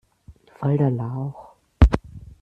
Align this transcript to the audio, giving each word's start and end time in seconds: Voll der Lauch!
Voll 0.59 0.79
der 0.79 0.89
Lauch! 0.89 1.53